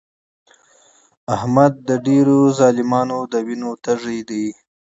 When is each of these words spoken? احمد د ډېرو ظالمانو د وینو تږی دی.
احمد 1.35 1.73
د 1.87 1.89
ډېرو 2.07 2.37
ظالمانو 2.59 3.19
د 3.31 3.33
وینو 3.47 3.71
تږی 3.85 4.19
دی. 4.29 4.45